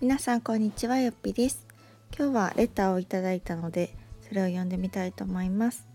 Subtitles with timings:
[0.00, 1.66] 皆さんこんにちはよっぴです。
[2.16, 3.96] 今日はレターをいただいたので
[4.28, 5.88] それを読んでみたいと思います。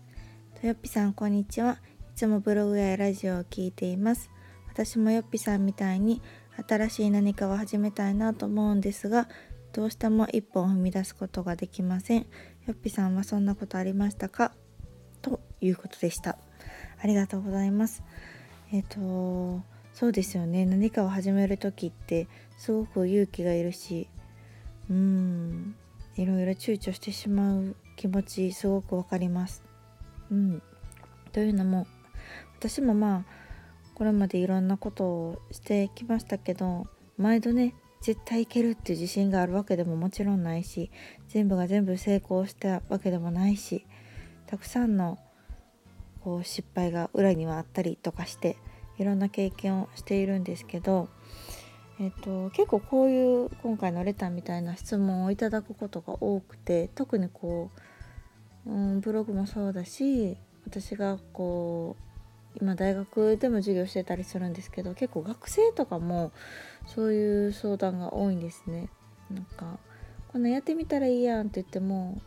[0.60, 1.78] とよっぴさんこんにちは。
[2.12, 4.28] いつもブログやラジオを聞いています。
[4.68, 6.20] 私もよっぴさんみたいに
[6.68, 9.26] 新しい何かを始めたいなと思うんですが
[9.72, 12.20] どうしても一本踏み出すことができません。
[12.20, 12.26] よ
[12.72, 14.52] っぴさんはそんなことありましたか？
[15.22, 16.36] ということでした。
[17.02, 18.02] ありがとうございます。
[18.70, 19.62] えっ、と
[19.94, 20.66] そうですよね。
[20.66, 24.08] 何かを始める時ってすごく勇気がいるし
[24.90, 25.74] うん
[26.16, 29.64] いろいろ躊躇してしまう気持ちすごくわかります。
[30.30, 30.62] うん、
[31.32, 31.86] というのも
[32.58, 33.24] 私もまあ
[33.94, 36.86] これまでいろんなことをしてきましたけど
[37.16, 40.90] 毎度ね絶対いけるっていう自信があるわけでももちろんないし
[41.28, 43.86] 全部が全部成功したわけでもないし
[44.46, 45.18] たくさんの
[46.20, 48.56] こう失敗が裏にはあったりとかして
[48.98, 51.08] いろんな経験をしているんですけど、
[52.00, 57.70] えっと、結構こういう今回のレターみたいな質問をいただくことが多くて特にこ
[58.66, 60.36] う、うん、ブログもそうだし
[60.66, 66.32] 私がこう今大学でも授業してたりするんですけど結構学生とかも
[66.86, 68.88] そういう相談が多いんですね。
[69.30, 69.78] なんか
[70.28, 72.20] こんなやってみたらいいやんって言っても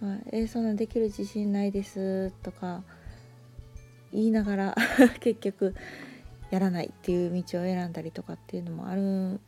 [0.00, 2.84] なんか「えー、そんなできる自信ないです」とか
[4.12, 4.74] 言いながら
[5.20, 5.74] 結局
[6.50, 9.40] やらないっていう道を選んだりとかっていうのもあるん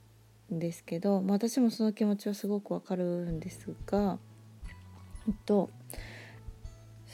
[0.51, 4.19] ですけど、まあ、私もその気持ちはすごくわかるんですが
[5.29, 5.71] えっと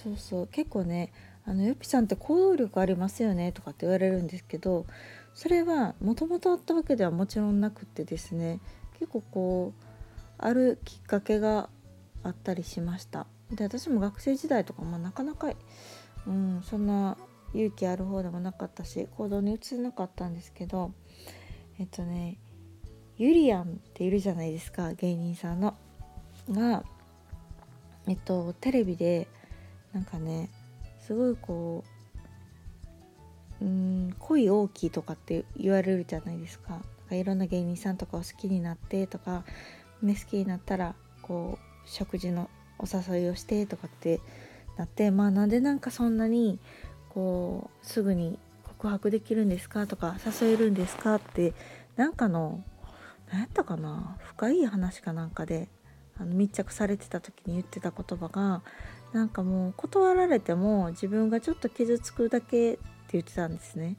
[0.02, 1.12] そうそう結構ね
[1.46, 4.86] あのよぴさんって行動力ありますよねとかって言われるんですけど
[5.34, 8.60] それはもともとあったわけではもちろんなくってですね
[8.98, 9.84] 結構こう
[10.38, 11.68] あるきっかけが
[12.22, 13.26] あったりしました。
[13.50, 15.52] で私も学生時代とか、まあ、なかなか、
[16.26, 17.16] うん、そんな
[17.54, 20.92] 勇気ある方でもなかったし行動に移せなかったんですけど
[21.78, 22.38] えっとね
[23.16, 25.74] ゆりやんっているじゃないですか芸人さんの。
[26.50, 26.84] が
[28.06, 29.28] えっとテレビで
[29.92, 30.50] なんかね
[31.00, 31.84] すごいこ
[33.60, 36.70] ううん恋大きいとかって言われるじゃないですか。
[36.70, 39.44] なんかいろんな芸人さんとかを好きになってとか、
[40.02, 44.20] ね、好きになったらこう食事のお誘いをしてとかって
[44.76, 46.58] なってまあなんでなんかそんなに
[47.14, 51.54] こうすぐに告白できるんですかとか誘えるんですかって
[51.96, 52.62] なんかの
[53.30, 55.68] 何やったかな深い話かなんかで
[56.18, 58.62] あの密着されてた時に言ってた言葉が
[59.12, 62.80] なんかもう断られても自分がちょっと傷つくだけって
[63.12, 63.96] 言ってたんですね。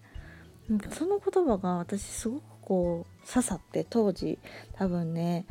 [0.69, 4.39] なんかその言葉が私すごくこう刺さって当時
[4.73, 5.45] 多分ね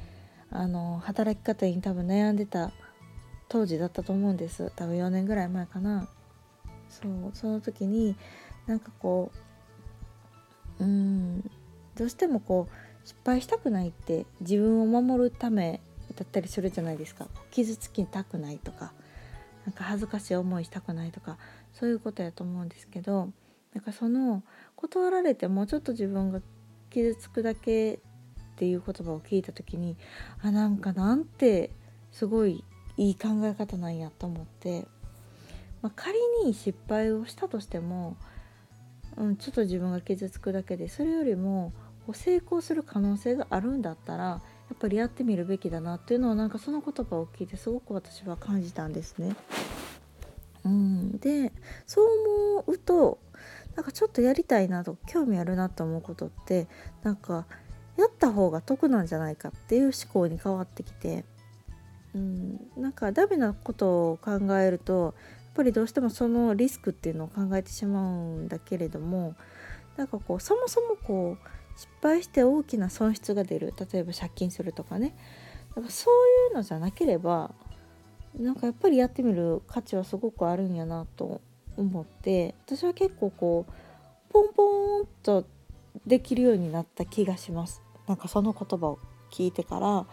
[0.50, 2.72] あの働き方に多分悩んでた
[3.48, 6.08] 当時だったと思うんです多分4年ぐらい前かな
[7.03, 8.16] そうその時に
[8.66, 9.31] なんかこ
[10.81, 11.41] ううん
[11.97, 15.81] どうしてもこう失敗したくないって自分を守るため
[16.16, 17.27] だったりするじゃないですか。
[17.50, 18.93] 傷つきたくないとか
[19.66, 21.38] なんか恥ずかしい思いしたくないとか
[21.72, 23.31] そういうことやと思うんですけど
[23.75, 24.43] なんかその
[24.76, 26.41] 断られてもうちょっと自分が
[26.91, 27.99] 傷つくだけっ
[28.56, 29.97] ていう言葉を聞いた時に
[30.43, 31.71] あなんかなんて
[32.12, 32.62] すごい
[32.97, 34.87] いい考え方なんやと思って
[35.84, 38.17] まあ、仮に失敗をしたとしても、
[39.19, 41.75] うん、ちょっと自分が傷つくだけでそれよりも
[42.15, 44.41] 成功する可能性があるんだったらや
[44.73, 49.37] っぱりやってみるべきだなっていうのをなんかその言葉を聞いてすごく私は感じたんですね。
[50.65, 51.53] うん、で
[51.87, 52.06] そう
[52.56, 53.19] 思うと
[53.77, 56.67] なんかちょっとやりたいなと興味あるなと思うことって
[57.03, 57.44] なんか
[57.99, 61.27] やった方が得なんじゃないかっていう思考に変わってきて、
[62.15, 65.15] うん、なんかダメなことを考えると
[65.54, 69.34] ぱりどうしてもそのリスクっていうのを考えてしまうんだけれども
[69.97, 75.14] なんかこうそもそもこう失敗して大きな損失が出る例えば借金するとかね。
[75.70, 77.53] だからそういうのじゃなければ
[78.38, 81.41] なんかやっぱりやってみる価値はすごくあるんやなと
[81.76, 85.44] 思って私は結構こうポンポンと
[86.06, 87.82] できるようになった気がします。
[88.06, 88.99] なんかその言葉を
[89.32, 90.06] 聞いてから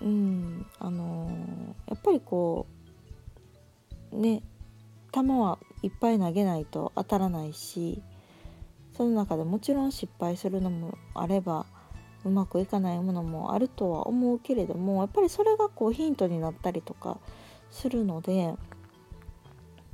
[0.00, 2.73] うんあのー、やっぱりこう
[4.14, 4.42] ね
[5.12, 8.02] 球はいっぱい投げないと当たらないし
[8.96, 11.66] その中でもちろん失敗するのもあれば
[12.24, 17.18] うまくいかないものもあるとは思うけれどもやっぱりそれがこうヒントになったりとか
[17.70, 18.54] するので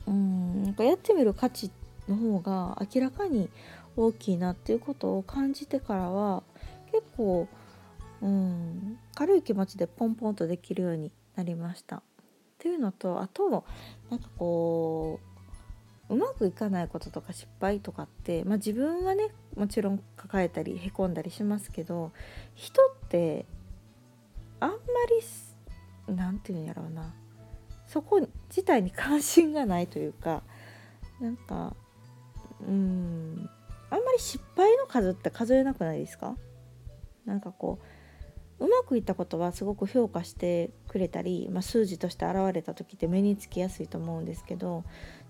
[0.07, 1.71] うんなんかやってみる価値
[2.09, 3.49] の方が明らかに
[3.97, 6.43] 大きいなっていうことを感じてからは
[6.93, 7.49] 結構、
[8.23, 12.03] うん、軽い気持ちでポンポンとできるようになりました。
[12.61, 13.65] っていうのとあと
[14.11, 15.19] なんかこ
[16.11, 22.13] ううまくいかないこととか失敗とかって、まあ、自分はねもちろん抱えたりへこんだりしますけど
[22.55, 23.47] 人って
[24.61, 24.77] あんま
[26.07, 27.15] り何て言うんやろうな。
[27.87, 28.21] そこ
[28.51, 30.43] 自体に関心がないというか
[31.19, 31.75] なんか
[32.61, 33.49] うん
[33.89, 36.37] あんまり失敗の数って数えなくないですか？
[37.25, 37.85] なんかこう
[38.61, 44.85] うまくいったことはすごく評価してくれたり、まあ、数字として現れた時って目につきやすいと思うんですけど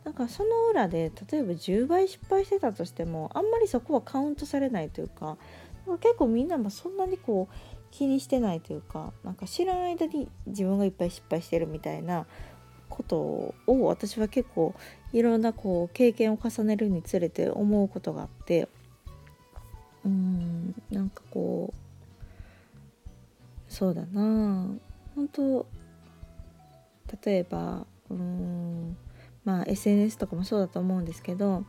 [0.05, 5.39] なんかその裏で例えば10倍失敗してたとしてもあんまりそこはカウントされないというか
[6.01, 7.55] 結構みんなもそんなにこう
[7.93, 12.27] 気にしてないというかなんか知らん間に自分がいっぱい失敗してるみたいな
[12.89, 14.75] ことを私は結構
[15.13, 18.69] いろんなこう経験を重ねるにつれて思うことがあって
[20.05, 20.50] うん。
[23.81, 24.67] そうだな。
[25.17, 25.67] 本当
[27.25, 28.95] 例えばうん
[29.43, 31.65] まあ SNS とかもそうだと思うんですけど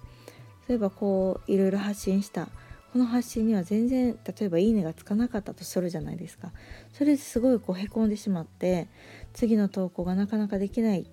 [0.67, 2.49] 例えばこういろいろ発信した。
[2.91, 6.51] この発信には全然例えば「いいね」がつかなかったとするじゃないですか。
[6.91, 8.89] それですごいこうへこんでしまって
[9.31, 11.09] 次の投稿がなかなかできない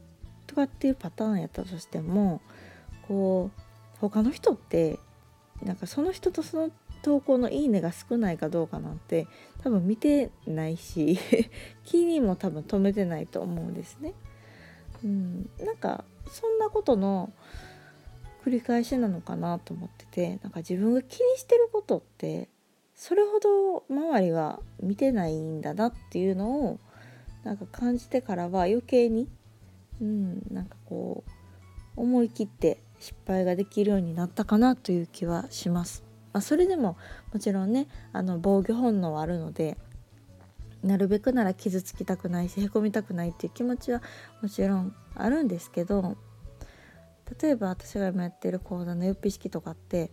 [0.48, 2.40] とかっていうパターンやったとしても
[3.06, 3.60] こう
[4.00, 4.98] 他の人って
[5.62, 6.72] なんかその人とその
[7.02, 9.26] 投稿の「いいね」が少ないかどうかなんて
[9.62, 11.18] 多分見てないし
[11.84, 14.14] 気にも多分止めてないと思うんですね。
[15.04, 17.32] うん、なんかそんなことの
[18.44, 22.48] 繰り返しなのかなと思っててなんか自分が気にしてることって
[22.94, 26.78] それほど周りが見てないんだなっていうのを
[27.44, 29.28] なんか感じてからは余計に
[30.00, 36.07] うんなんかこう思い切って失敗ができるようになったかなという気はします。
[36.32, 36.96] まあ、それでも
[37.32, 39.76] もちろんねあの防御本能はあるので
[40.82, 44.02] なるべくなら傷つきたくないしへこみたくないっていう気持ちは
[44.42, 46.16] もちろんあるんですけど
[47.40, 50.10] 例えば私が今やってる講座のよっぴ式とかって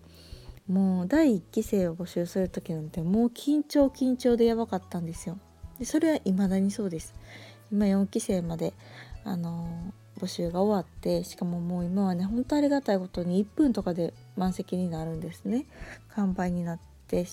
[0.68, 5.38] もう第1期生を募集する時なんてもう緊張緊張でやばかったんですよ。
[5.78, 7.14] でそれは未だにそうです。
[7.72, 8.74] 今4期生まで
[9.24, 15.66] あの募集が終わってしかももう今はね本当ありがたいことに1分とかで満席になるんですね。
[16.10, 17.26] 完売になって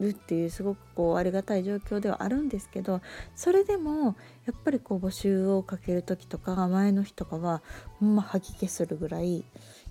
[0.00, 3.00] るっていうすごくこうありがたい状況ではあるんですけど
[3.36, 7.62] それでもやっぱりこう募集をかける時とか前の日とかは
[7.98, 9.44] ほんま吐き気するぐらい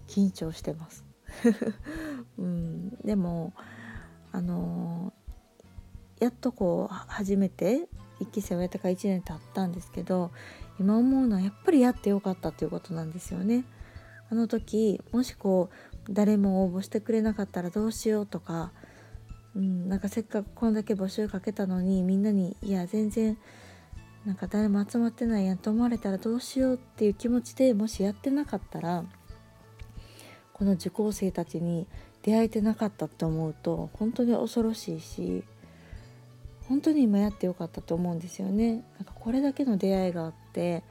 [0.07, 1.05] 緊張してます。
[2.37, 3.53] うん、でも
[4.31, 7.87] あのー、やっとこう初めて
[8.19, 10.31] 1期生をやってから1年経ったんですけど
[10.79, 13.65] 今思うのはやっぱりやってよかったということなんですよね。
[14.31, 15.69] あの時もしこ
[16.07, 18.71] う誰も応募してくれなかったらどうしようとか
[19.55, 23.37] うん、なんかせっかくこんだけ募集かけたのにみんなにいや全然
[24.25, 29.03] なんか誰も集まってないやんと思われたらどうしようっていう気持ちでもしやってなかったら
[30.53, 31.87] この受講生たちに
[32.21, 35.43] 出会えてなかったって思うと本当に恐ろしいし
[36.69, 38.83] 本当に今やってよかったと思うんですよね。
[38.97, 40.83] なんかこれだけの出会いがあって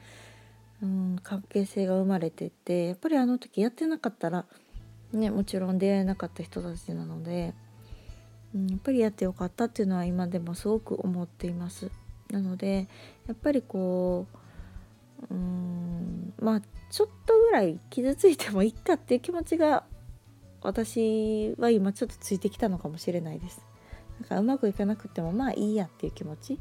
[0.83, 4.45] うん関係性が生まれててやっぱりあの時やってなかったら
[5.13, 7.53] ねもちろん出会えなかった人たちなので。
[8.55, 11.91] うん、やっぱりやってよかったっていうのは今でもすごく思っています。
[12.31, 12.87] なので
[13.27, 14.27] やっぱりこ
[15.29, 19.83] ううんまあちょっとぐらい傷ついてもいいかっていう気持ちが
[20.61, 23.61] 私は今ちょっとついてきたのかもしれないです。
[24.19, 26.59] なんかうまくいかなくてもまあいいやっていう気持ち、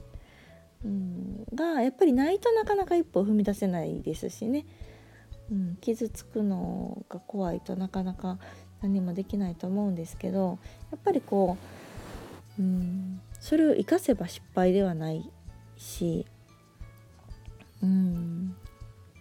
[0.84, 4.64] うん、がやっぱりないとなかなか一歩踏み出せないですしね、
[5.50, 8.38] うん、傷つくのが怖いとなかなか
[8.80, 10.58] 何もできないと思うんですけど
[10.92, 11.56] やっぱりこ
[12.58, 15.30] ううんそれを生かせば失敗ではない
[15.76, 16.26] し
[17.82, 18.56] うん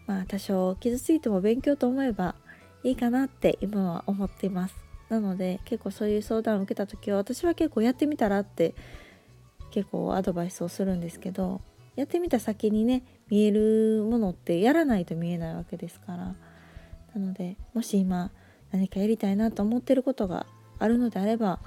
[0.06, 2.36] まあ多少傷ついても勉強と思えば
[2.84, 4.87] いいかなって今は思っています。
[5.10, 8.76] なので結構そういう相談を受けた時は私は結構やってみたらって
[9.72, 11.62] 結構アドバイスをするんですけど
[11.96, 16.36] やってみた先にね見えるものってやらないと見えないわけですからな
[17.16, 18.32] のでもし今
[18.72, 20.46] 何かやりたいなと思ってることが
[20.80, 21.60] あるのであれば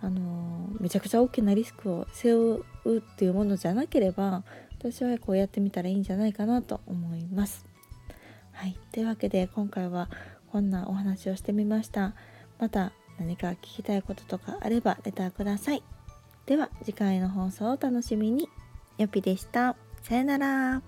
[0.00, 4.44] あのめちゃくちゃ大きなリスクを背負うっていうものじゃなければ
[4.78, 7.66] 私はこうやってみたらいいんじゃないかなと思います。
[8.52, 10.08] はい、というわけで今回は
[10.52, 12.14] こんなお話をしてみました。
[12.58, 15.82] また何か聞きたいこととかあればレターください。
[16.46, 18.48] では次回の放送をお楽しみに。
[18.96, 19.76] よぴでした。
[20.02, 20.87] さよなら。